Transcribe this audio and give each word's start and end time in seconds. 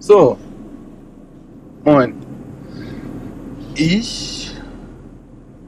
So. 0.00 0.38
Moin. 1.84 2.14
Ich 3.74 4.54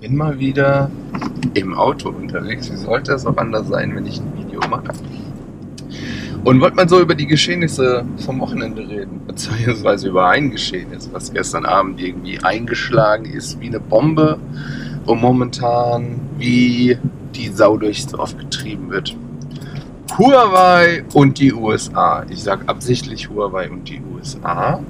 bin 0.01 0.17
mal 0.17 0.39
wieder 0.39 0.89
im 1.55 1.75
Auto 1.75 2.11
unterwegs. 2.11 2.71
Wie 2.71 2.77
sollte 2.77 3.13
es 3.13 3.27
auch 3.27 3.37
anders 3.37 3.67
sein, 3.69 3.95
wenn 3.95 4.07
ich 4.07 4.21
ein 4.21 4.33
Video 4.37 4.61
mache? 4.69 4.93
Und 6.45 6.61
wollte 6.61 6.77
mal 6.77 6.89
so 6.89 7.01
über 7.01 7.17
die 7.17 7.27
Geschehnisse 7.27 8.05
vom 8.25 8.41
Wochenende 8.41 8.89
reden, 8.89 9.21
beziehungsweise 9.27 10.09
über 10.09 10.29
ein 10.29 10.51
Geschehnis, 10.51 11.11
was 11.13 11.33
gestern 11.33 11.67
Abend 11.67 12.01
irgendwie 12.01 12.39
eingeschlagen 12.39 13.25
ist 13.27 13.61
wie 13.61 13.67
eine 13.67 13.81
Bombe 13.81 14.39
und 15.07 15.21
momentan 15.21 16.21
wie 16.39 16.97
die 17.35 17.49
Sau 17.49 17.77
durchs 17.77 18.07
Dorf 18.07 18.37
getrieben 18.39 18.91
wird. 18.91 19.17
Huawei 20.21 21.03
und 21.15 21.39
die 21.39 21.55
USA. 21.55 22.27
Ich 22.29 22.43
sage 22.43 22.69
absichtlich 22.69 23.31
Huawei 23.31 23.71
und 23.71 23.89
die 23.89 24.03
USA, 24.13 24.85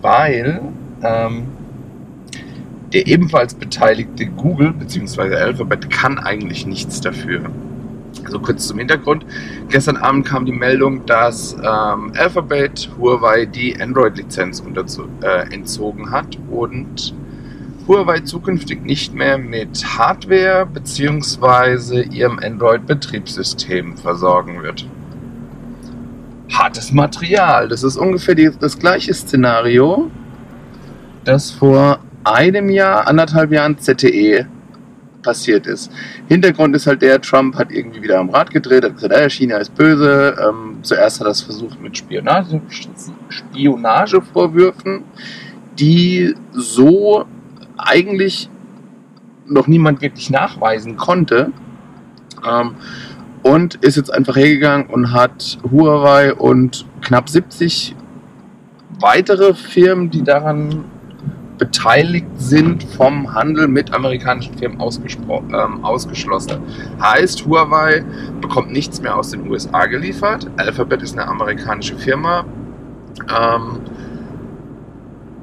weil 0.00 0.62
ähm, 1.02 1.48
der 2.94 3.06
ebenfalls 3.08 3.52
beteiligte 3.52 4.24
Google 4.24 4.72
bzw. 4.72 5.34
Alphabet 5.34 5.90
kann 5.90 6.18
eigentlich 6.18 6.64
nichts 6.64 7.02
dafür. 7.02 7.42
Also 8.24 8.40
kurz 8.40 8.66
zum 8.66 8.78
Hintergrund. 8.78 9.26
Gestern 9.68 9.98
Abend 9.98 10.24
kam 10.24 10.46
die 10.46 10.52
Meldung, 10.52 11.04
dass 11.04 11.52
ähm, 11.52 12.12
Alphabet 12.16 12.88
Huawei 12.98 13.44
die 13.44 13.78
Android-Lizenz 13.78 14.62
äh, 15.20 15.52
entzogen 15.52 16.10
hat 16.10 16.38
und 16.50 17.12
Huawei 17.88 18.20
zukünftig 18.20 18.82
nicht 18.82 19.14
mehr 19.14 19.38
mit 19.38 19.84
Hardware 19.96 20.66
bzw. 20.66 22.02
ihrem 22.02 22.40
Android-Betriebssystem 22.40 23.96
versorgen 23.96 24.62
wird. 24.62 24.86
Hartes 26.52 26.90
Material. 26.92 27.68
Das 27.68 27.84
ist 27.84 27.96
ungefähr 27.96 28.34
die, 28.34 28.50
das 28.58 28.78
gleiche 28.78 29.14
Szenario, 29.14 30.10
das 31.24 31.52
vor 31.52 32.00
einem 32.24 32.70
Jahr, 32.70 33.06
anderthalb 33.06 33.52
Jahren 33.52 33.78
ZTE 33.78 34.46
passiert 35.22 35.66
ist. 35.66 35.92
Hintergrund 36.28 36.74
ist 36.74 36.86
halt 36.86 37.02
der, 37.02 37.20
Trump 37.20 37.56
hat 37.56 37.70
irgendwie 37.70 38.02
wieder 38.02 38.18
am 38.18 38.30
Rad 38.30 38.50
gedreht, 38.50 38.84
hat 38.84 38.94
gesagt, 38.94 39.12
äh, 39.12 39.30
China 39.30 39.58
ist 39.58 39.74
böse. 39.74 40.36
Ähm, 40.40 40.78
zuerst 40.82 41.20
hat 41.20 41.26
er 41.26 41.32
es 41.32 41.42
versucht 41.42 41.80
mit 41.80 41.96
Spionage, 41.96 42.60
Spionagevorwürfen, 43.28 45.04
die 45.78 46.34
so 46.52 47.26
eigentlich 47.76 48.48
noch 49.46 49.66
niemand 49.66 50.00
wirklich 50.02 50.30
nachweisen 50.30 50.96
konnte. 50.96 51.52
Ähm, 52.46 52.76
und 53.42 53.76
ist 53.76 53.96
jetzt 53.96 54.12
einfach 54.12 54.36
hergegangen 54.36 54.88
und 54.88 55.12
hat 55.12 55.58
Huawei 55.70 56.34
und 56.34 56.84
knapp 57.00 57.28
70 57.28 57.94
weitere 58.98 59.54
Firmen, 59.54 60.10
die 60.10 60.24
daran 60.24 60.84
beteiligt 61.58 62.26
sind, 62.36 62.82
vom 62.82 63.34
Handel 63.34 63.68
mit 63.68 63.94
amerikanischen 63.94 64.56
Firmen 64.58 64.78
ähm, 64.80 65.84
ausgeschlossen. 65.84 66.60
Heißt, 67.00 67.46
Huawei 67.46 68.04
bekommt 68.40 68.72
nichts 68.72 69.00
mehr 69.00 69.16
aus 69.16 69.30
den 69.30 69.48
USA 69.48 69.86
geliefert. 69.86 70.50
Alphabet 70.56 71.02
ist 71.02 71.16
eine 71.16 71.28
amerikanische 71.28 71.96
Firma. 71.96 72.44
Ähm, 73.20 73.80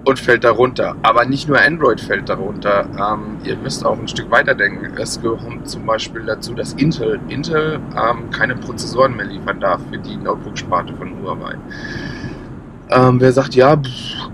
und 0.06 0.20
fällt 0.20 0.44
darunter. 0.44 0.96
Aber 1.02 1.26
nicht 1.26 1.48
nur 1.48 1.60
Android 1.60 2.02
fällt 2.02 2.30
darunter. 2.30 2.86
Ähm, 2.98 3.38
ihr 3.44 3.56
müsst 3.58 3.86
auch 3.86 3.98
ein 3.98 4.08
Stück 4.08 4.30
weiter 4.32 4.54
denken. 4.56 4.98
Es 4.98 5.22
kommt 5.22 5.70
zum 5.70 5.86
Beispiel 5.86 6.24
dazu, 6.26 6.54
dass 6.54 6.74
Intel, 6.74 7.20
Intel 7.30 7.80
ähm, 7.96 8.30
keine 8.32 8.56
Prozessoren 8.56 9.16
mehr 9.16 9.26
liefern 9.26 9.60
darf 9.60 9.82
für 9.90 9.98
die 9.98 10.18
Notebook-Sparte 10.18 10.94
von 10.96 11.22
Huawei. 11.22 11.56
Ähm, 12.90 13.20
wer 13.20 13.32
sagt, 13.32 13.56
ja, 13.56 13.78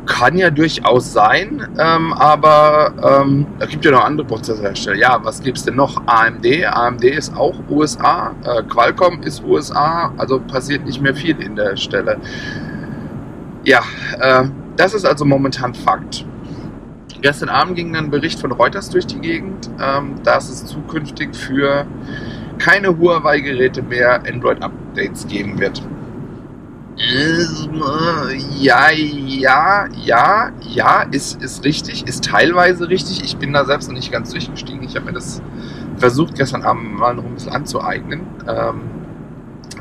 kann 0.05 0.37
ja 0.37 0.49
durchaus 0.49 1.13
sein, 1.13 1.67
ähm, 1.77 2.11
aber 2.13 2.91
ähm, 3.21 3.45
da 3.59 3.67
gibt 3.67 3.85
ja 3.85 3.91
noch 3.91 4.03
andere 4.03 4.25
Prozessorhersteller. 4.25 4.97
Ja, 4.97 5.19
was 5.23 5.41
gibt 5.41 5.59
es 5.59 5.65
denn 5.65 5.75
noch? 5.75 6.01
AMD. 6.07 6.45
AMD 6.65 7.03
ist 7.03 7.35
auch 7.37 7.53
USA. 7.69 8.31
Äh, 8.43 8.63
Qualcomm 8.63 9.21
ist 9.21 9.43
USA. 9.43 10.11
Also 10.17 10.39
passiert 10.39 10.83
nicht 10.85 10.99
mehr 10.99 11.13
viel 11.13 11.39
in 11.39 11.55
der 11.55 11.77
Stelle. 11.77 12.17
Ja, 13.63 13.81
äh, 14.19 14.45
das 14.79 14.93
ist 14.93 15.05
also 15.05 15.25
momentan 15.25 15.75
Fakt. 15.75 16.25
Gestern 17.21 17.49
Abend 17.49 17.75
ging 17.75 17.91
dann 17.91 18.05
ein 18.05 18.11
Bericht 18.11 18.39
von 18.39 18.53
Reuters 18.53 18.89
durch 18.89 19.05
die 19.05 19.19
Gegend, 19.19 19.69
ähm, 19.81 20.23
dass 20.23 20.49
es 20.49 20.65
zukünftig 20.65 21.35
für 21.35 21.85
keine 22.59 22.97
Huawei-Geräte 22.97 23.81
mehr 23.81 24.23
Android-Updates 24.25 25.27
geben 25.27 25.59
wird. 25.59 25.81
Ja, 28.57 28.91
ja, 28.91 29.87
ja, 29.97 30.51
ja, 30.61 31.01
ist, 31.11 31.41
ist 31.41 31.65
richtig, 31.65 32.07
ist 32.07 32.23
teilweise 32.23 32.87
richtig. 32.87 33.21
Ich 33.21 33.35
bin 33.35 33.51
da 33.51 33.65
selbst 33.65 33.89
noch 33.89 33.95
nicht 33.95 34.13
ganz 34.13 34.31
durchgestiegen. 34.31 34.83
Ich 34.83 34.95
habe 34.95 35.07
mir 35.07 35.13
das 35.13 35.41
versucht, 35.97 36.35
gestern 36.35 36.63
Abend 36.63 36.97
mal 36.97 37.15
noch 37.15 37.25
ein 37.25 37.33
bisschen 37.33 37.51
anzueignen. 37.51 38.21
Ähm, 38.47 38.81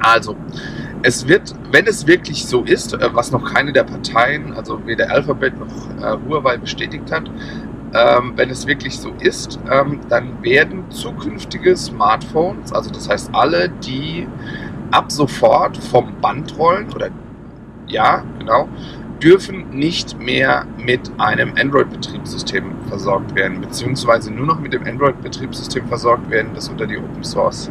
also, 0.00 0.36
es 1.02 1.28
wird, 1.28 1.54
wenn 1.70 1.86
es 1.86 2.06
wirklich 2.06 2.44
so 2.46 2.62
ist, 2.62 2.94
äh, 2.94 3.08
was 3.12 3.30
noch 3.30 3.52
keine 3.52 3.72
der 3.72 3.84
Parteien, 3.84 4.52
also 4.54 4.84
weder 4.86 5.10
Alphabet 5.10 5.54
noch 5.58 6.02
äh, 6.02 6.16
Huawei 6.28 6.56
bestätigt 6.56 7.10
hat, 7.12 7.30
ähm, 7.94 8.32
wenn 8.36 8.50
es 8.50 8.66
wirklich 8.66 8.98
so 8.98 9.12
ist, 9.20 9.58
ähm, 9.70 10.00
dann 10.08 10.42
werden 10.42 10.90
zukünftige 10.90 11.76
Smartphones, 11.76 12.72
also 12.72 12.90
das 12.90 13.08
heißt 13.08 13.30
alle, 13.32 13.70
die 13.70 14.26
ab 14.90 15.10
sofort 15.10 15.76
vom 15.76 16.20
Band 16.20 16.58
rollen, 16.58 16.92
oder 16.94 17.08
ja, 17.86 18.22
genau, 18.38 18.68
dürfen 19.22 19.70
nicht 19.70 20.18
mehr 20.18 20.66
mit 20.78 21.10
einem 21.18 21.54
Android-Betriebssystem 21.58 22.64
versorgt 22.88 23.34
werden, 23.34 23.60
beziehungsweise 23.60 24.30
nur 24.30 24.46
noch 24.46 24.60
mit 24.60 24.72
dem 24.72 24.84
Android-Betriebssystem 24.84 25.88
versorgt 25.88 26.30
werden, 26.30 26.50
das 26.54 26.68
unter 26.68 26.86
die 26.86 26.98
Open 26.98 27.24
Source 27.24 27.70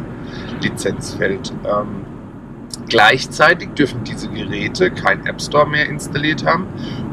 Lizenz 0.60 1.14
fällt. 1.14 1.52
Ähm, 1.64 2.04
Gleichzeitig 2.88 3.70
dürfen 3.70 4.02
diese 4.04 4.28
Geräte 4.28 4.90
keinen 4.90 5.26
App 5.26 5.40
Store 5.40 5.68
mehr 5.68 5.88
installiert 5.88 6.44
haben 6.46 6.66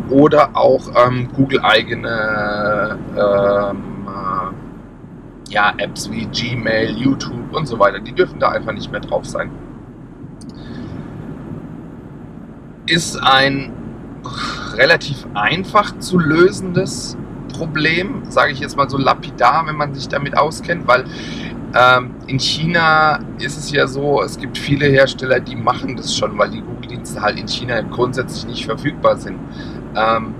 oder 0.10 0.56
auch 0.56 0.90
ähm, 0.96 1.30
Google-eigene 1.36 2.98
ähm, 3.18 4.08
äh, 4.08 5.52
ja, 5.52 5.74
Apps 5.78 6.10
wie 6.12 6.26
Gmail, 6.26 6.92
YouTube 6.98 7.54
und 7.54 7.66
so 7.66 7.78
weiter. 7.80 8.00
Die 8.00 8.14
dürfen 8.14 8.40
da 8.40 8.50
einfach 8.50 8.72
nicht 8.72 8.92
mehr 8.92 9.02
drauf 9.02 9.26
sein. 9.26 9.52
Ist 12.88 13.22
ein 13.22 13.74
relativ 14.76 15.26
einfach 15.34 15.98
zu 16.00 16.20
lösendes 16.20 17.18
Problem, 17.54 18.24
sage 18.30 18.52
ich 18.52 18.60
jetzt 18.60 18.76
mal 18.76 18.90
so 18.90 18.98
lapidar, 18.98 19.66
wenn 19.68 19.76
man 19.76 19.94
sich 19.94 20.08
damit 20.08 20.38
auskennt, 20.38 20.88
weil 20.88 21.06
in 22.28 22.40
China 22.40 23.20
ist 23.38 23.58
es 23.58 23.70
ja 23.72 23.86
so, 23.86 24.22
es 24.22 24.38
gibt 24.40 24.58
viele 24.58 24.86
Hersteller, 24.86 25.42
die 25.42 25.58
machen 25.58 25.98
das 25.98 26.16
schon, 26.16 26.38
weil 26.38 26.50
die 26.50 26.62
Google-Dienste 26.62 27.22
halt 27.22 27.38
in 27.38 27.50
China 27.50 27.82
grundsätzlich 27.82 28.46
nicht 28.46 28.66
verfügbar 28.66 29.18
sind. 29.18 29.38
Ähm, 29.94 30.34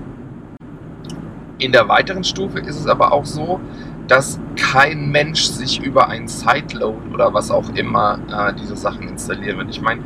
in 1.58 1.72
der 1.72 1.88
weiteren 1.88 2.24
Stufe 2.24 2.60
ist 2.60 2.80
es 2.80 2.86
aber 2.86 3.12
auch 3.12 3.26
so, 3.26 3.60
dass 4.08 4.40
kein 4.56 5.10
Mensch 5.10 5.44
sich 5.44 5.82
über 5.82 6.08
ein 6.08 6.28
Sideload 6.28 6.98
oder 7.12 7.34
was 7.34 7.50
auch 7.50 7.68
immer 7.74 8.18
äh, 8.30 8.54
diese 8.54 8.76
Sachen 8.76 9.08
installieren 9.08 9.58
wird. 9.58 9.70
Ich 9.70 9.82
meine, 9.82 10.02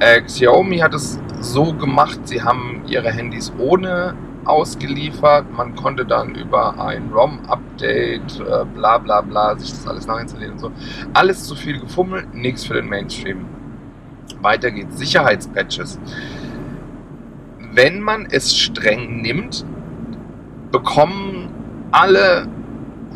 äh, 0.00 0.20
Xiaomi 0.20 0.78
hat 0.78 0.92
es 0.92 1.18
so 1.40 1.72
gemacht, 1.72 2.20
sie 2.24 2.42
haben 2.42 2.82
ihre 2.86 3.10
Handys 3.10 3.52
ohne 3.58 4.14
ausgeliefert. 4.46 5.52
Man 5.52 5.74
konnte 5.74 6.04
dann 6.04 6.34
über 6.34 6.78
ein 6.78 7.10
ROM-Update, 7.12 8.40
äh, 8.40 8.64
bla 8.74 8.98
bla 8.98 9.20
bla, 9.20 9.56
sich 9.56 9.70
das 9.70 9.86
alles 9.86 10.06
nachinstallieren 10.06 10.54
und 10.54 10.60
so. 10.60 10.72
Alles 11.12 11.44
zu 11.44 11.54
viel 11.54 11.80
gefummelt, 11.80 12.34
nichts 12.34 12.64
für 12.64 12.74
den 12.74 12.88
Mainstream. 12.88 13.46
Weiter 14.40 14.70
geht's. 14.70 14.98
Sicherheitspatches. 14.98 15.98
Wenn 17.72 18.00
man 18.00 18.26
es 18.30 18.56
streng 18.56 19.22
nimmt, 19.22 19.64
bekommen 20.70 21.48
alle 21.90 22.46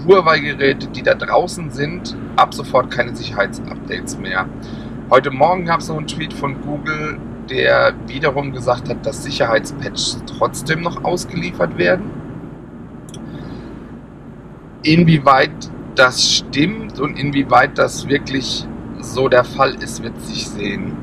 Huawei-Geräte, 0.06 0.88
die 0.88 1.02
da 1.02 1.14
draußen 1.14 1.70
sind, 1.70 2.16
ab 2.36 2.54
sofort 2.54 2.90
keine 2.90 3.14
Sicherheitsupdates 3.16 4.18
mehr. 4.18 4.46
Heute 5.10 5.30
Morgen 5.30 5.64
gab 5.64 5.80
es 5.80 5.88
noch 5.88 5.96
einen 5.96 6.06
Tweet 6.06 6.32
von 6.32 6.60
Google, 6.62 7.18
der 7.50 7.94
wiederum 8.06 8.52
gesagt 8.52 8.88
hat, 8.88 9.04
dass 9.04 9.24
Sicherheitspatches 9.24 10.22
trotzdem 10.26 10.82
noch 10.82 11.04
ausgeliefert 11.04 11.76
werden. 11.78 12.10
Inwieweit 14.82 15.50
das 15.94 16.36
stimmt 16.36 17.00
und 17.00 17.18
inwieweit 17.18 17.76
das 17.78 18.08
wirklich 18.08 18.66
so 19.00 19.28
der 19.28 19.44
Fall 19.44 19.74
ist, 19.82 20.02
wird 20.02 20.20
sich 20.22 20.48
sehen. 20.48 20.96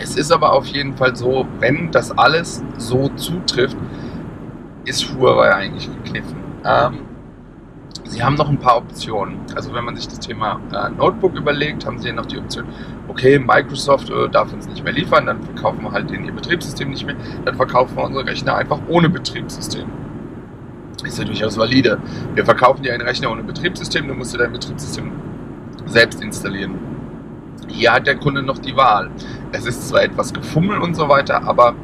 Es 0.00 0.16
ist 0.16 0.30
aber 0.30 0.52
auf 0.52 0.66
jeden 0.66 0.96
Fall 0.96 1.16
so, 1.16 1.46
wenn 1.58 1.90
das 1.90 2.16
alles 2.16 2.62
so 2.78 3.08
zutrifft, 3.16 3.76
ist 4.84 5.14
Huawei 5.14 5.52
eigentlich 5.52 5.90
gekniffen. 5.92 6.36
Ähm, 6.64 7.07
Sie 8.08 8.22
haben 8.22 8.36
noch 8.36 8.48
ein 8.48 8.58
paar 8.58 8.78
Optionen. 8.78 9.38
Also 9.54 9.74
wenn 9.74 9.84
man 9.84 9.94
sich 9.94 10.08
das 10.08 10.18
Thema 10.18 10.60
äh, 10.72 10.88
Notebook 10.90 11.36
überlegt, 11.36 11.84
haben 11.84 11.98
Sie 11.98 12.10
noch 12.10 12.24
die 12.24 12.38
Option, 12.38 12.64
okay, 13.06 13.38
Microsoft 13.38 14.08
äh, 14.08 14.28
darf 14.30 14.50
uns 14.52 14.66
nicht 14.66 14.82
mehr 14.82 14.94
liefern, 14.94 15.26
dann 15.26 15.42
verkaufen 15.42 15.82
wir 15.82 15.92
halt 15.92 16.10
in 16.10 16.24
ihr 16.24 16.32
Betriebssystem 16.32 16.88
nicht 16.88 17.04
mehr, 17.04 17.16
dann 17.44 17.54
verkaufen 17.54 17.96
wir 17.96 18.04
unsere 18.04 18.26
Rechner 18.26 18.56
einfach 18.56 18.80
ohne 18.88 19.10
Betriebssystem. 19.10 19.86
Ist 21.04 21.18
ja 21.18 21.24
durchaus 21.24 21.58
valide. 21.58 21.98
Wir 22.34 22.44
verkaufen 22.44 22.82
dir 22.82 22.94
einen 22.94 23.02
Rechner 23.02 23.30
ohne 23.30 23.42
Betriebssystem, 23.42 24.08
du 24.08 24.14
musst 24.14 24.34
dir 24.34 24.38
dein 24.38 24.52
Betriebssystem 24.52 25.12
selbst 25.86 26.22
installieren. 26.22 26.74
Hier 27.68 27.92
hat 27.92 28.06
der 28.06 28.16
Kunde 28.16 28.42
noch 28.42 28.58
die 28.58 28.74
Wahl. 28.74 29.10
Es 29.52 29.66
ist 29.66 29.88
zwar 29.88 30.02
etwas 30.02 30.32
gefummel 30.32 30.78
und 30.78 30.94
so 30.94 31.08
weiter, 31.08 31.42
aber 31.44 31.74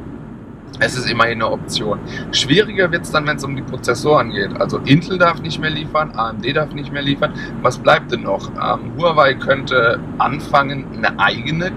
es 0.79 0.97
ist 0.97 1.09
immerhin 1.09 1.41
eine 1.41 1.51
Option. 1.51 1.99
Schwieriger 2.31 2.91
wird 2.91 3.03
es 3.03 3.11
dann, 3.11 3.25
wenn 3.27 3.37
es 3.37 3.43
um 3.43 3.55
die 3.55 3.61
Prozessoren 3.61 4.31
geht. 4.31 4.59
Also 4.59 4.79
Intel 4.79 5.17
darf 5.17 5.41
nicht 5.41 5.59
mehr 5.59 5.69
liefern, 5.69 6.11
AMD 6.15 6.55
darf 6.55 6.73
nicht 6.73 6.91
mehr 6.91 7.01
liefern. 7.01 7.33
Was 7.61 7.77
bleibt 7.77 8.11
denn 8.11 8.23
noch? 8.23 8.49
Ähm, 8.51 8.91
Huawei 8.97 9.35
könnte 9.35 9.99
anfangen, 10.17 10.85
eine 10.97 11.17
eigene 11.19 11.71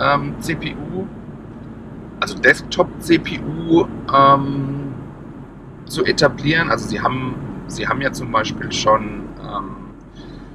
ähm, 0.00 0.34
CPU, 0.40 1.06
also 2.20 2.38
Desktop-CPU 2.38 3.86
ähm, 4.14 4.94
zu 5.86 6.04
etablieren. 6.04 6.70
Also 6.70 6.88
sie 6.88 7.00
haben, 7.00 7.34
sie 7.66 7.86
haben 7.86 8.00
ja 8.00 8.12
zum 8.12 8.30
Beispiel 8.30 8.70
schon 8.72 9.24
ähm, 9.42 9.76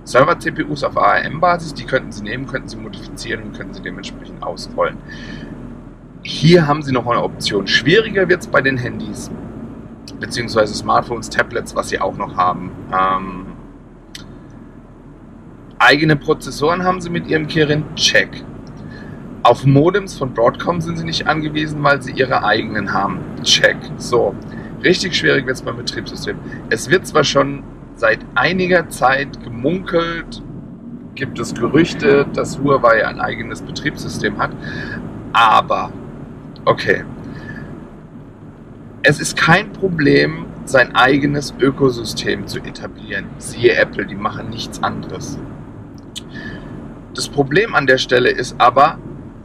Server-CPUs 0.04 0.84
auf 0.84 0.98
ARM-Basis, 0.98 1.74
die 1.74 1.86
könnten 1.86 2.12
sie 2.12 2.24
nehmen, 2.24 2.48
könnten 2.48 2.70
sie 2.70 2.78
modifizieren 2.78 3.44
und 3.44 3.54
könnten 3.54 3.74
sie 3.74 3.82
dementsprechend 3.82 4.42
ausrollen. 4.42 4.98
Hier 6.23 6.68
haben 6.68 6.83
sie 6.83 6.91
noch 6.91 7.07
eine 7.07 7.23
Option. 7.23 7.68
Schwieriger 7.68 8.29
wird 8.29 8.41
es 8.41 8.47
bei 8.47 8.62
den 8.62 8.77
Handys, 8.77 9.31
beziehungsweise 10.19 10.73
Smartphones, 10.73 11.29
Tablets, 11.29 11.75
was 11.75 11.89
sie 11.89 12.00
auch 12.00 12.15
noch 12.15 12.38
haben. 12.38 12.71
Ähm, 12.94 13.45
eigene 15.79 16.15
Prozessoren 16.15 16.83
haben 16.83 17.01
sie 17.01 17.09
mit 17.09 17.27
ihrem 17.27 17.47
Kirin, 17.47 17.83
check. 17.95 18.44
Auf 19.44 19.65
Modems 19.65 20.18
von 20.18 20.33
Broadcom 20.33 20.81
sind 20.81 20.97
sie 20.97 21.03
nicht 21.03 21.25
angewiesen, 21.25 21.83
weil 21.83 22.01
sie 22.03 22.12
ihre 22.12 22.44
eigenen 22.44 22.94
haben. 22.94 23.19
Check. 23.41 23.77
So. 23.97 24.35
Richtig 24.83 25.15
schwierig 25.15 25.47
wird 25.47 25.57
es 25.57 25.63
beim 25.63 25.77
Betriebssystem. 25.77 26.38
Es 26.69 26.89
wird 26.89 27.07
zwar 27.07 27.23
schon 27.23 27.63
seit 27.95 28.19
einiger 28.35 28.89
Zeit 28.89 29.44
gemunkelt, 29.44 30.44
gibt 31.15 31.39
es 31.39 31.53
Gerüchte, 31.53 32.25
dass 32.33 32.59
Huawei 32.59 33.06
ein 33.06 33.19
eigenes 33.19 33.62
Betriebssystem 33.62 34.38
hat, 34.38 34.51
aber 35.33 35.91
Okay. 36.66 37.04
Es 39.02 39.19
ist 39.19 39.36
kein 39.36 39.74
Problem, 39.74 40.46
sein 40.66 40.96
eigenes 40.96 41.56
Ökosystem 41.60 42.46
zu 42.46 42.60
etablieren. 42.60 43.25
Siehe 43.40 43.74
Apple, 43.74 44.06
die 44.06 44.16
machen 44.16 44.50
nichts 44.50 44.84
anderes. 44.84 45.40
Das 47.16 47.28
Problem 47.28 47.74
an 47.74 47.88
der 47.88 47.98
Stelle 47.98 48.30
ist 48.30 48.56
aber, 48.60 49.00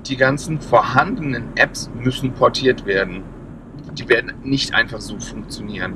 die 0.07 0.17
ganzen 0.17 0.61
vorhandenen 0.61 1.57
Apps 1.57 1.91
müssen 1.99 2.33
portiert 2.33 2.85
werden. 2.85 3.23
Die 3.95 4.09
werden 4.11 4.35
nicht 4.45 4.75
einfach 4.75 5.01
so 5.01 5.19
funktionieren. 5.19 5.95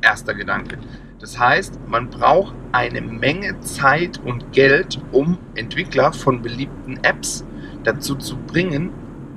Erster 0.00 0.34
Gedanke. 0.34 0.78
Das 1.18 1.38
heißt, 1.38 1.80
man 1.88 2.08
braucht 2.08 2.54
eine 2.72 3.02
Menge 3.02 3.60
Zeit 3.60 4.20
und 4.24 4.52
Geld, 4.52 5.02
um 5.12 5.38
Entwickler 5.54 6.12
von 6.12 6.40
beliebten 6.40 6.98
Apps 7.02 7.44
dazu 7.82 8.14
zu 8.14 8.36
bringen, 8.36 8.90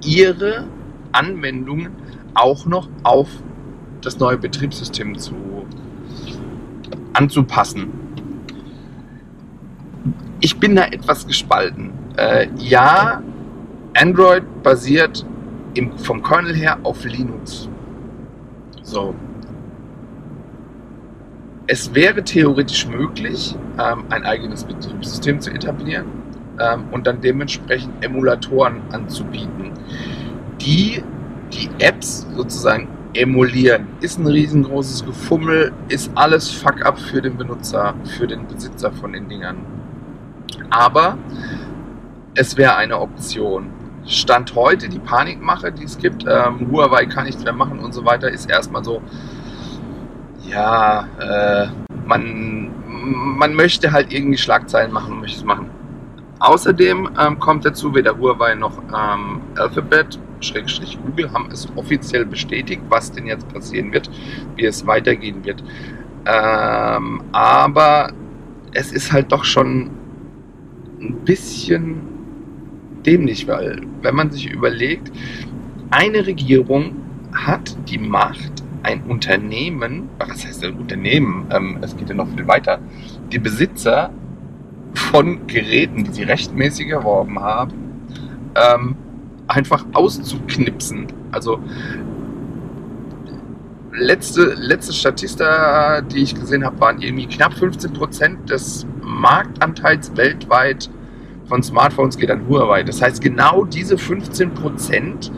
ihre 0.06 0.66
Anwendungen 1.12 1.92
auch 2.34 2.66
noch 2.66 2.90
auf 3.04 3.30
das 4.02 4.20
neue 4.20 4.38
Betriebssystem 4.38 5.18
zu, 5.18 5.36
anzupassen. 7.14 7.88
Ich 10.42 10.60
bin 10.60 10.76
da 10.76 10.86
etwas 10.86 11.26
gespalten. 11.26 11.92
Äh, 12.18 12.48
ja, 12.58 13.22
Android 13.96 14.44
basiert 14.62 15.26
im, 15.74 15.98
vom 15.98 16.22
Kernel 16.22 16.56
her 16.56 16.80
auf 16.84 17.06
Linux. 17.06 17.70
So. 18.82 19.16
Es 21.66 21.96
wäre 21.96 22.24
theoretisch 22.24 22.88
möglich, 22.88 23.56
ähm, 23.80 24.04
ein 24.10 24.24
eigenes 24.24 24.66
Betriebssystem 24.66 25.40
zu 25.40 25.52
etablieren 25.52 26.23
ähm, 26.60 26.86
und 26.92 27.08
dann 27.08 27.22
dementsprechend 27.22 28.04
Emulatoren 28.04 28.82
anzubieten, 28.92 29.72
die 30.62 31.04
die 31.52 31.70
Apps 31.80 32.26
sozusagen 32.36 32.88
emulieren. 33.14 33.88
Ist 34.02 34.20
ein 34.20 34.28
riesengroßes 34.28 35.06
Gefummel, 35.06 35.72
ist 35.88 36.12
alles 36.16 36.52
Fuck-up 36.52 37.00
für 37.00 37.22
den 37.22 37.38
Benutzer, 37.38 37.94
für 38.18 38.28
den 38.28 38.48
Besitzer 38.48 38.92
von 38.92 39.14
den 39.14 39.30
Dingern. 39.30 39.58
Aber 40.70 41.18
es 42.36 42.58
wäre 42.58 42.76
eine 42.76 43.00
Option. 43.00 43.70
Stand 44.06 44.56
heute 44.56 44.90
die 44.90 45.00
Panikmache, 45.00 45.72
die 45.72 45.84
es 45.84 45.98
gibt, 45.98 46.26
ähm, 46.28 46.68
Huawei 46.72 47.06
kann 47.06 47.26
nichts 47.26 47.44
mehr 47.44 47.54
machen 47.54 47.80
und 47.80 47.94
so 47.94 48.04
weiter, 48.04 48.30
ist 48.30 48.50
erstmal 48.50 48.84
so, 48.84 49.02
ja, 50.50 51.08
äh, 51.20 51.68
man, 52.06 52.70
man 53.38 53.54
möchte 53.54 53.92
halt 53.92 54.12
irgendwie 54.12 54.38
Schlagzeilen 54.38 54.92
machen 54.92 55.14
und 55.14 55.22
möchte 55.22 55.38
es 55.38 55.46
machen. 55.46 55.70
Außerdem 56.44 57.10
ähm, 57.18 57.40
kommt 57.40 57.64
dazu 57.64 57.96
weder 57.96 58.18
Huawei 58.18 58.54
noch 58.56 58.78
ähm, 58.80 59.40
Alphabet, 59.56 60.20
Schrägstrich 60.42 61.00
Google, 61.02 61.32
haben 61.32 61.48
es 61.50 61.70
offiziell 61.78 62.26
bestätigt, 62.26 62.82
was 62.90 63.14
denn 63.14 63.28
jetzt 63.28 63.48
passieren 63.48 63.94
wird, 63.94 64.12
wie 64.58 64.66
es 64.66 64.86
weitergehen 64.86 65.46
wird. 65.46 65.64
Ähm, 66.26 67.22
aber 67.32 68.12
es 68.74 68.92
ist 68.92 69.14
halt 69.14 69.32
doch 69.32 69.46
schon 69.46 69.92
ein 71.00 71.16
bisschen 71.24 72.02
dämlich, 73.06 73.48
weil 73.48 73.82
wenn 74.02 74.14
man 74.14 74.30
sich 74.30 74.52
überlegt, 74.52 75.14
eine 75.92 76.28
Regierung 76.28 76.98
hat 77.34 77.78
die 77.88 78.00
Macht, 78.00 78.52
ein 78.84 79.04
Unternehmen, 79.04 80.10
was 80.20 80.46
heißt 80.46 80.66
ein 80.66 80.74
Unternehmen, 80.74 81.46
ähm, 81.52 81.78
es 81.80 81.96
geht 81.96 82.10
ja 82.10 82.16
noch 82.16 82.28
viel 82.28 82.46
weiter, 82.50 82.80
die 83.32 83.40
Besitzer 83.40 84.12
von 84.94 85.48
Geräten, 85.48 86.04
die 86.04 86.12
sie 86.12 86.24
rechtmäßig 86.24 86.90
erworben 86.90 87.40
haben, 87.40 87.74
ähm, 88.56 88.96
einfach 89.48 89.86
auszuknipsen. 89.94 91.08
Also 91.32 91.60
letzte, 93.92 94.54
letzte 94.58 94.94
Statista, 94.94 96.02
die 96.02 96.24
ich 96.24 96.36
gesehen 96.36 96.66
habe, 96.66 96.80
waren 96.80 97.02
irgendwie 97.02 97.28
knapp 97.28 97.54
15% 97.54 98.46
des 98.46 98.86
Marktanteils 99.02 100.16
weltweit 100.16 100.90
von 101.46 101.62
Smartphones 101.62 102.18
geht 102.18 102.32
an 102.32 102.48
Huawei. 102.48 102.84
Das 102.84 103.02
heißt, 103.02 103.22
genau 103.22 103.66
diese 103.66 103.96
15% 103.96 105.32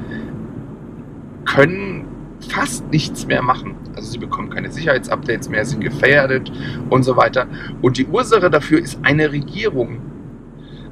können 1.45 2.04
fast 2.51 2.89
nichts 2.91 3.25
mehr 3.27 3.41
machen. 3.41 3.75
Also 3.95 4.11
sie 4.11 4.17
bekommen 4.17 4.49
keine 4.49 4.71
Sicherheitsupdates 4.71 5.49
mehr, 5.49 5.65
sind 5.65 5.81
gefährdet 5.81 6.51
und 6.89 7.03
so 7.03 7.17
weiter. 7.17 7.47
Und 7.81 7.97
die 7.97 8.05
Ursache 8.05 8.49
dafür 8.49 8.79
ist 8.79 8.99
eine 9.03 9.31
Regierung. 9.31 10.01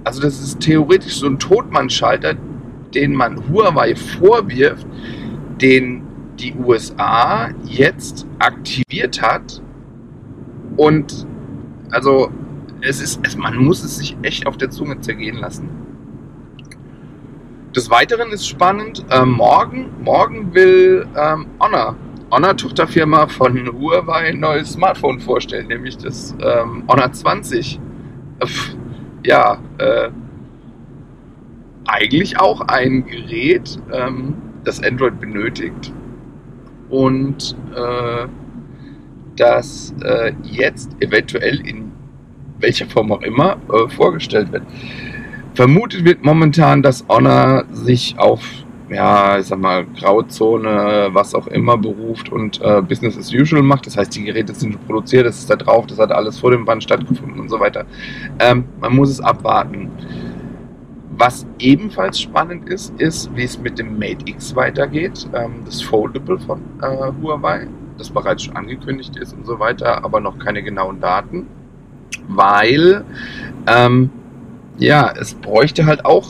Also 0.04 0.22
das 0.22 0.42
ist 0.42 0.60
theoretisch 0.60 1.16
so 1.16 1.28
ein 1.28 1.40
Totmannschalter, 1.40 2.36
den 2.94 3.16
man 3.16 3.50
Huawei 3.50 3.96
vorwirft, 3.96 4.86
den 5.62 6.04
die 6.40 6.54
USA 6.56 7.50
jetzt 7.64 8.26
aktiviert 8.40 9.22
hat. 9.22 9.62
Und 10.78 11.28
also 11.92 12.32
es 12.82 13.02
ist, 13.02 13.38
man 13.38 13.56
muss 13.58 13.84
es 13.84 13.98
sich 13.98 14.18
echt 14.24 14.46
auf 14.46 14.58
der 14.58 14.70
Zunge 14.70 15.00
zergehen 15.00 15.38
lassen. 15.38 15.70
Des 17.76 17.90
Weiteren 17.90 18.32
ist 18.32 18.48
spannend, 18.48 19.04
äh, 19.10 19.26
morgen, 19.26 19.90
morgen 20.04 20.54
will 20.54 21.08
ähm, 21.18 21.48
Honor, 21.60 21.96
Honor 22.30 22.56
Tochterfirma 22.56 23.26
von 23.28 23.68
Huawei, 23.68 24.28
ein 24.28 24.40
neues 24.40 24.74
Smartphone 24.74 25.20
vorstellen, 25.20 25.68
nämlich 25.70 25.98
das 25.98 26.36
ähm, 26.40 26.84
Honor 26.88 27.12
20. 27.12 27.80
Äh, 28.40 28.46
ja, 29.26 29.58
äh, 29.80 30.12
eigentlich 31.88 32.40
auch 32.40 32.62
ein 32.62 33.08
Gerät, 33.08 33.80
ähm, 33.92 34.36
das 34.64 34.84
Android 34.84 35.20
benötigt 35.20 35.92
und 36.90 37.56
äh, 37.76 38.28
das 39.36 39.96
äh, 40.04 40.34
jetzt 40.44 40.96
eventuell 41.00 41.68
in 41.68 41.92
welcher 42.60 42.86
Form 42.86 43.12
auch 43.12 43.24
immer 43.24 43.58
äh, 43.72 43.90
vorgestellt 43.90 44.52
wird. 44.52 44.64
Vermutet 45.54 46.04
wird 46.04 46.24
momentan, 46.24 46.82
dass 46.82 47.06
Honor 47.08 47.66
sich 47.72 48.18
auf, 48.18 48.42
ja, 48.90 49.38
ich 49.38 49.46
sag 49.46 49.60
mal, 49.60 49.86
Grauzone, 49.86 51.10
was 51.12 51.36
auch 51.36 51.46
immer 51.46 51.78
beruft 51.78 52.32
und 52.32 52.60
äh, 52.62 52.82
Business 52.82 53.18
as 53.18 53.32
usual 53.32 53.62
macht. 53.62 53.86
Das 53.86 53.96
heißt, 53.96 54.16
die 54.16 54.24
Geräte 54.24 54.56
sind 54.56 54.84
produziert, 54.88 55.28
das 55.28 55.38
ist 55.40 55.50
da 55.52 55.56
drauf, 55.56 55.86
das 55.86 56.00
hat 56.00 56.12
alles 56.12 56.40
vor 56.40 56.50
dem 56.50 56.66
Band 56.66 56.84
stattgefunden 56.84 57.40
und 57.40 57.50
so 57.50 57.60
weiter. 57.60 57.86
Ähm, 58.40 58.66
man 58.80 58.96
muss 58.96 59.12
es 59.12 59.22
abwarten. 59.22 59.92
Was 61.16 61.46
ebenfalls 61.60 62.20
spannend 62.20 62.68
ist, 62.68 63.00
ist, 63.00 63.30
wie 63.36 63.44
es 63.44 63.60
mit 63.60 63.78
dem 63.78 64.00
Mate 64.00 64.26
X 64.26 64.56
weitergeht. 64.56 65.30
Ähm, 65.36 65.62
das 65.66 65.84
Foldable 65.84 66.40
von 66.40 66.62
äh, 66.82 67.12
Huawei. 67.22 67.68
das 68.00 68.10
bereits 68.10 68.42
schon 68.44 68.56
angekündigt 68.56 69.16
ist 69.18 69.34
und 69.34 69.46
so 69.46 69.60
weiter, 69.60 70.04
aber 70.04 70.20
noch 70.20 70.40
keine 70.40 70.64
genauen 70.64 71.00
Daten, 71.00 71.46
weil 72.28 73.06
ähm, 73.68 74.10
ja, 74.78 75.14
es 75.20 75.34
bräuchte 75.34 75.86
halt 75.86 76.06
auch 76.06 76.28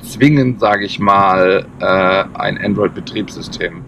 zwingend, 0.00 0.60
sage 0.60 0.84
ich 0.84 0.98
mal, 0.98 1.66
äh, 1.80 2.24
ein 2.34 2.58
Android-Betriebssystem. 2.58 3.82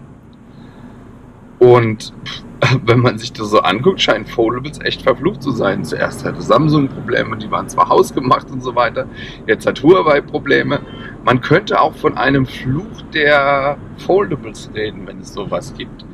Und 1.59 2.13
wenn 2.85 2.99
man 2.99 3.17
sich 3.17 3.31
das 3.31 3.49
so 3.49 3.59
anguckt, 3.59 4.01
scheinen 4.01 4.25
Foldables 4.25 4.79
echt 4.81 5.01
verflucht 5.01 5.41
zu 5.41 5.51
sein. 5.51 5.83
Zuerst 5.83 6.25
hatte 6.25 6.41
Samsung 6.41 6.89
Probleme, 6.89 7.37
die 7.37 7.49
waren 7.49 7.69
zwar 7.69 7.89
hausgemacht 7.89 8.49
und 8.51 8.61
so 8.61 8.75
weiter. 8.75 9.07
Jetzt 9.47 9.65
hat 9.65 9.81
Huawei 9.81 10.21
Probleme. 10.21 10.81
Man 11.23 11.41
könnte 11.41 11.79
auch 11.79 11.95
von 11.95 12.17
einem 12.17 12.45
Fluch 12.45 13.01
der 13.13 13.77
Foldables 13.97 14.69
reden, 14.73 15.07
wenn 15.07 15.19
es 15.19 15.33
sowas 15.33 15.73
gibt. 15.77 16.05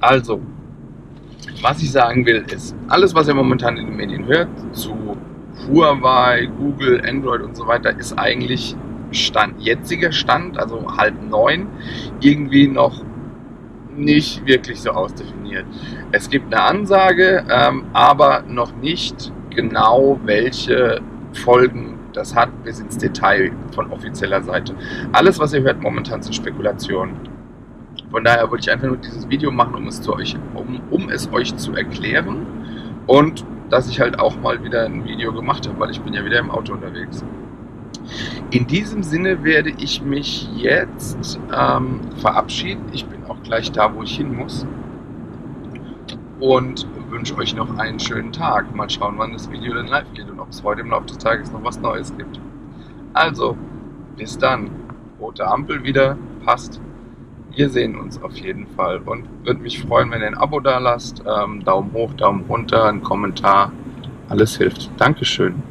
Also, 0.00 0.40
was 1.62 1.82
ich 1.82 1.92
sagen 1.92 2.24
will, 2.26 2.44
ist, 2.50 2.74
alles, 2.88 3.14
was 3.14 3.28
ihr 3.28 3.34
momentan 3.34 3.76
in 3.76 3.86
den 3.86 3.96
Medien 3.96 4.26
hört, 4.26 4.48
zu 4.72 5.16
Huawei, 5.68 6.46
Google, 6.58 7.02
Android 7.06 7.42
und 7.42 7.56
so 7.56 7.66
weiter, 7.66 7.96
ist 7.98 8.18
eigentlich 8.18 8.76
Stand, 9.12 9.60
jetziger 9.60 10.12
Stand, 10.12 10.58
also 10.58 10.96
halb 10.96 11.14
neun, 11.28 11.66
irgendwie 12.20 12.68
noch 12.68 13.02
nicht 13.96 14.46
wirklich 14.46 14.80
so 14.80 14.90
ausdefiniert. 14.90 15.66
Es 16.12 16.30
gibt 16.30 16.54
eine 16.54 16.62
Ansage, 16.62 17.44
ähm, 17.50 17.84
aber 17.92 18.44
noch 18.48 18.74
nicht 18.76 19.32
genau, 19.50 20.18
welche 20.24 21.00
Folgen 21.32 21.98
das 22.12 22.34
hat, 22.34 22.64
bis 22.64 22.80
ins 22.80 22.98
Detail 22.98 23.52
von 23.74 23.90
offizieller 23.92 24.42
Seite. 24.42 24.74
Alles, 25.12 25.38
was 25.38 25.52
ihr 25.52 25.62
hört 25.62 25.80
momentan, 25.82 26.22
sind 26.22 26.34
Spekulationen. 26.34 27.14
Von 28.10 28.24
daher 28.24 28.50
wollte 28.50 28.62
ich 28.62 28.70
einfach 28.72 28.88
nur 28.88 28.96
dieses 28.96 29.28
Video 29.28 29.50
machen, 29.50 29.74
um 29.74 29.86
es, 29.86 30.00
zu 30.00 30.14
euch, 30.14 30.36
um, 30.54 30.80
um 30.90 31.08
es 31.10 31.32
euch 31.32 31.54
zu 31.56 31.74
erklären 31.74 32.46
und 33.06 33.44
dass 33.70 33.88
ich 33.88 34.00
halt 34.00 34.18
auch 34.18 34.36
mal 34.40 34.62
wieder 34.62 34.84
ein 34.84 35.04
Video 35.04 35.32
gemacht 35.32 35.66
habe, 35.66 35.78
weil 35.78 35.90
ich 35.90 36.00
bin 36.00 36.12
ja 36.12 36.24
wieder 36.24 36.38
im 36.38 36.50
Auto 36.50 36.74
unterwegs. 36.74 37.24
In 38.50 38.66
diesem 38.66 39.02
Sinne 39.02 39.44
werde 39.44 39.70
ich 39.70 40.02
mich 40.02 40.48
jetzt 40.56 41.38
ähm, 41.56 42.00
verabschieden. 42.16 42.84
Ich 42.92 43.06
bin 43.06 43.24
auch 43.24 43.40
gleich 43.42 43.70
da, 43.70 43.94
wo 43.94 44.02
ich 44.02 44.16
hin 44.16 44.36
muss. 44.36 44.66
Und 46.40 46.86
wünsche 47.10 47.36
euch 47.36 47.54
noch 47.54 47.78
einen 47.78 48.00
schönen 48.00 48.32
Tag. 48.32 48.74
Mal 48.74 48.90
schauen, 48.90 49.14
wann 49.18 49.32
das 49.32 49.50
Video 49.50 49.74
dann 49.74 49.86
live 49.86 50.12
geht 50.14 50.28
und 50.28 50.40
ob 50.40 50.48
es 50.50 50.64
heute 50.64 50.80
im 50.80 50.90
Laufe 50.90 51.06
des 51.06 51.18
Tages 51.18 51.52
noch 51.52 51.62
was 51.62 51.80
Neues 51.80 52.16
gibt. 52.16 52.40
Also, 53.12 53.56
bis 54.16 54.38
dann. 54.38 54.70
Rote 55.20 55.46
Ampel 55.46 55.84
wieder, 55.84 56.16
passt. 56.44 56.80
Wir 57.54 57.68
sehen 57.68 57.96
uns 57.96 58.22
auf 58.22 58.36
jeden 58.38 58.66
Fall 58.68 58.98
und 58.98 59.24
würde 59.44 59.60
mich 59.60 59.80
freuen, 59.80 60.10
wenn 60.10 60.20
ihr 60.20 60.28
ein 60.28 60.36
Abo 60.36 60.60
da 60.60 60.78
lasst. 60.78 61.22
Ähm, 61.26 61.64
Daumen 61.64 61.92
hoch, 61.92 62.12
Daumen 62.14 62.44
runter, 62.48 62.84
ein 62.86 63.02
Kommentar. 63.02 63.72
Alles 64.28 64.56
hilft. 64.56 64.90
Dankeschön. 64.98 65.69